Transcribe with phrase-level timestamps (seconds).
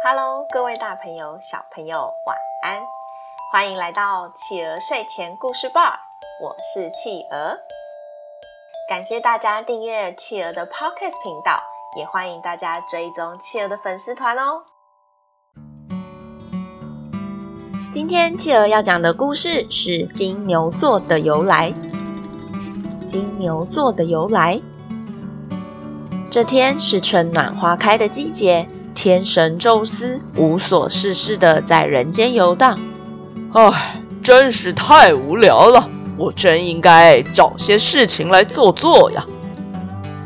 [0.00, 2.86] Hello，各位大朋友、小朋友，晚安！
[3.50, 5.98] 欢迎来到企鹅睡前故事吧，
[6.40, 7.58] 我是企鹅。
[8.88, 11.60] 感谢大家订阅企鹅的 Podcast 频道，
[11.98, 14.62] 也欢迎大家追踪企鹅的粉丝团哦。
[17.90, 21.74] 今天企鹅要讲的故事是金牛座的由来。
[23.04, 24.60] 金牛座的由来。
[26.30, 28.68] 这天是春暖花开的季节，
[29.00, 32.80] 天神宙斯无所事事的在人间游荡。
[33.52, 39.24] 唉，真是太无聊了，我真应该找些事情来做做呀。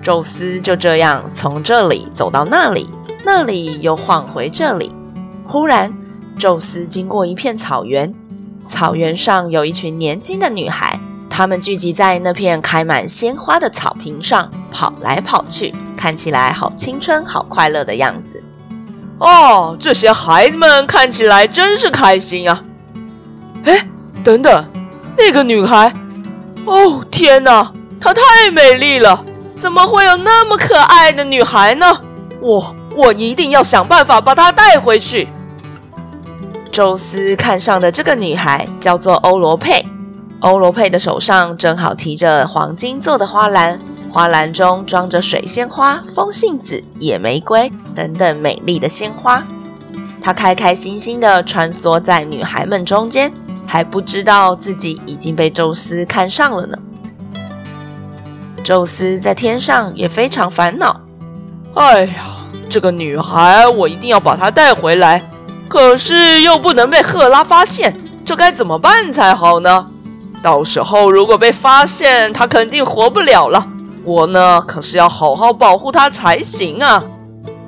[0.00, 2.88] 宙斯就这样从这里走到那里，
[3.24, 4.94] 那里又晃回这里。
[5.48, 5.92] 忽然，
[6.38, 8.14] 宙斯经过一片草原，
[8.64, 11.00] 草原上有一群年轻的女孩。
[11.28, 18.40] 她们聚集在那片开满鲜花的草坪上，跑来跑去，看起来好青春、好快乐的样子。
[19.20, 22.62] 哦，这些孩子们看起来真是开心呀！
[23.64, 23.86] 哎，
[24.24, 24.64] 等等，
[25.16, 25.92] 那个女孩，
[26.64, 29.22] 哦，天哪，她太美丽了！
[29.56, 32.00] 怎么会有那么可爱的女孩呢？
[32.40, 35.28] 我我一定要想办法把她带回去。
[36.72, 39.84] 宙斯看上的这个女孩叫做欧罗佩。
[40.40, 43.78] 欧罗佩的手上正好提着黄金做的花篮，
[44.10, 49.46] 花篮中装着水仙花、风信子、野玫瑰等等美丽的鲜花。
[50.20, 53.32] 他开开心心地穿梭在女孩们中间，
[53.66, 56.76] 还不知道自己已经被宙斯看上了呢。
[58.64, 61.00] 宙斯在天上也非常烦恼。
[61.74, 62.14] 哎呀，
[62.68, 65.30] 这个女孩我一定要把她带回来，
[65.68, 69.86] 可是又不能被赫拉发现，这该怎么办才好呢？
[70.42, 73.66] 到时候如果被发现，他肯定活不了了。
[74.04, 77.04] 我呢，可是要好好保护他才行啊！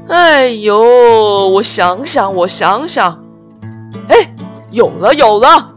[0.09, 3.23] 哎呦，我想想，我想想，
[4.09, 4.35] 哎，
[4.71, 5.71] 有了，有了！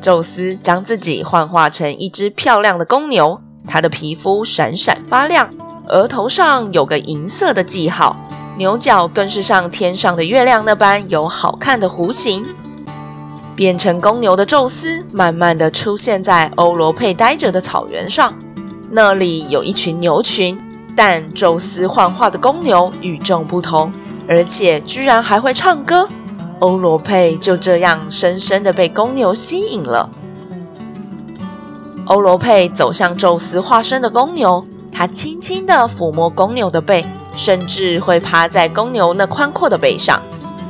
[0.00, 5.50] 宙斯将自己幻化成一只漂亮的公牛，它的皮肤闪闪发亮，
[5.88, 8.16] 额头上有个银色的记号，
[8.58, 12.46] 牛角更是像天上的月亮那般有好看的弧形。
[13.56, 18.34] 变成公牛的宙斯慢慢的出现在欧罗佩待着的草原上，
[18.96, 20.56] 那里有一群牛群，
[20.94, 23.92] 但宙斯幻化的公牛与众不同，
[24.28, 26.08] 而且居然还会唱歌。
[26.60, 30.08] 欧罗佩就这样深深地被公牛吸引了。
[32.06, 37.04] 欧罗佩走向宙斯化身的公牛，他轻轻地抚摸公牛的背，
[37.34, 40.22] 甚至会趴在公牛那宽阔的背上。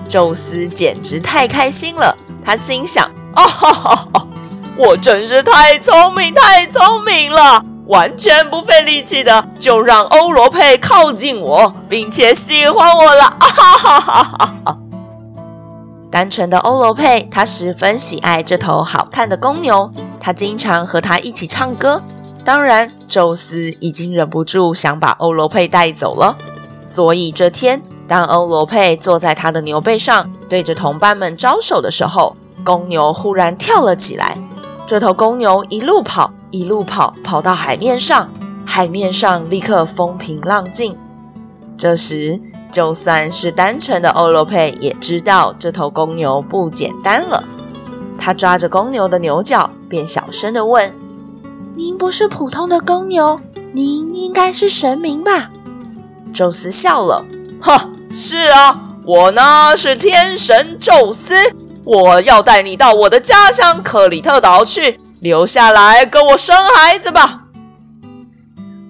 [0.09, 2.17] 宙斯简直太开心了。
[2.43, 3.05] 他心想
[3.37, 4.27] ：“啊哈哈哈，
[4.79, 7.63] 我真是太聪明，太聪明了！
[7.87, 14.79] 完全不费力气的，就让欧罗佩靠近我，并且喜欢我了！”哈哈哈哈哈！
[16.11, 19.91] 单纯的欧罗佩，他十分喜爱这头好看的公牛，
[20.21, 22.03] 他经常和他一起唱歌。
[22.45, 26.37] 当然，宙斯已经忍不住想把欧罗佩带走了，
[26.81, 27.83] 所以这天。
[28.07, 34.39] 当欧罗佩坐在他的牛背上，对着同伴们招手的时候，公牛忽然跳了起来。
[34.87, 38.31] 这头公牛一路跑，一路跑，跑到海面上，
[38.65, 40.97] 海面上立刻风平浪静。
[41.77, 47.43] 这时，就算是单纯的欧罗佩也知道这头公牛不简单了。
[48.17, 50.95] 他抓着公牛的牛角，便小声地问
[51.75, 53.41] ：“您不是普通的公牛，
[53.73, 55.51] 您应该是神明吧？”
[56.33, 57.27] 宙斯笑了，
[57.61, 57.91] 哈。
[58.13, 61.35] 是啊，我呢是天神宙斯，
[61.83, 67.45] 我要带你到我的家乡克里特岛去，留下来跟我生孩子吧。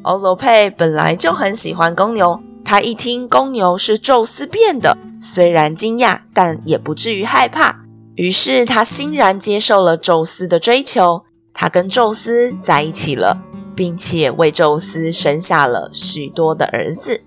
[0.03, 7.85] 欧罗佩本来就很喜欢公牛，他一听公牛是宙斯变的，虽然惊讶，但也不至于害怕。
[8.17, 13.41] 于是他欣然接受了宙斯的追求，他跟宙斯在一起了，
[13.77, 17.23] 并且为宙斯生下了许多的儿子。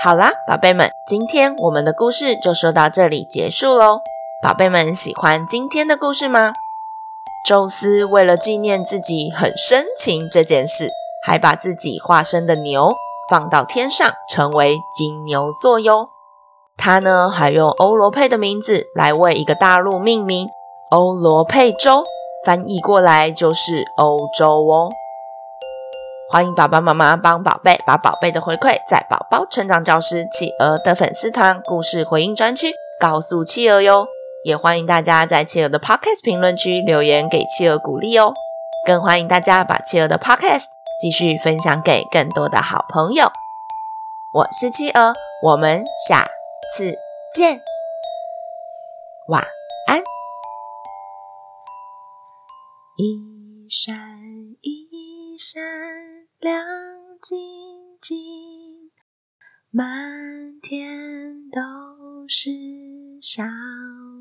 [0.00, 3.98] 好啦，宝贝们，今天我们的故事就说到这里结束喽。
[4.40, 6.52] 宝贝们喜欢今天的故事吗？
[7.44, 10.90] 宙斯为了纪念自己很深情这件事，
[11.26, 12.94] 还把自己化身的牛
[13.28, 16.10] 放到天上，成为金牛座哟。
[16.76, 20.46] 他呢，还用欧罗佩的名字来为一个大陆命名，
[20.90, 22.04] 欧罗佩洲，
[22.46, 24.88] 翻译过来就是欧洲哦。
[26.30, 34.06] 欢迎爸爸妈妈帮宝贝把宝贝的回馈在宝宝成长教师企鹅的粉丝团故事回应专区告诉企鹅哟，
[34.44, 38.32] 也欢迎大家在企鹅的 Podcast 评论区留言给企鹅鼓励哦，
[38.86, 40.66] 更欢迎大家把企鹅的 Podcast
[41.00, 43.30] 继续分享给更多的好朋友。
[44.34, 46.28] 我是企鹅，我们下
[46.76, 46.96] 次
[47.32, 47.60] 见。
[49.28, 49.42] 晚
[49.86, 50.02] 安。
[52.96, 53.96] 一闪
[54.60, 55.62] 一闪
[56.40, 56.64] 亮
[57.20, 57.38] 晶
[58.00, 58.90] 晶，
[59.70, 61.60] 满天都
[62.26, 62.50] 是
[63.20, 63.44] 小。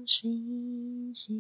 [0.07, 1.38] 星星